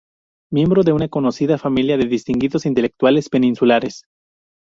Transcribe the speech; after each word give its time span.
Miembro 0.51 0.81
de 0.81 0.93
una 0.93 1.09
conocida 1.09 1.59
familia 1.59 1.95
de 1.95 2.05
distinguidos 2.07 2.65
intelectuales 2.65 3.29
peninsulares. 3.29 4.01